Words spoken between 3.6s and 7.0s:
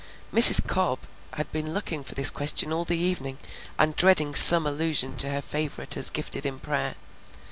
and dreading some allusion to her favorite as gifted in prayer.